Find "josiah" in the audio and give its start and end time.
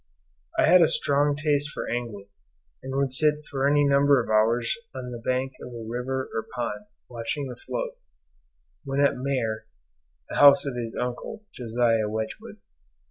11.53-12.09